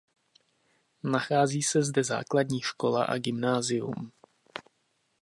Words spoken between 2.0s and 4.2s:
základní škola a gymnázium.